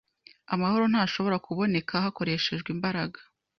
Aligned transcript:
Amahoro 0.53 0.85
ntashobora 0.91 1.37
kuboneka 1.45 1.93
hakoreshejwe 2.05 2.69
imbaraga 2.75 3.19